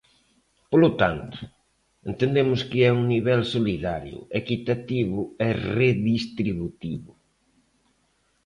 Polo 0.71 0.89
tanto, 1.01 1.39
entendemos 2.09 2.59
que 2.69 2.79
é 2.89 2.91
un 2.99 3.03
nivel 3.13 3.41
solidario, 3.53 4.19
equitativo 4.41 5.21
e 5.47 5.49
redistributivo. 5.79 7.11